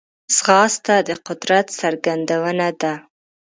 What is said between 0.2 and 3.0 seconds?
ځغاسته د قدرت څرګندونه ده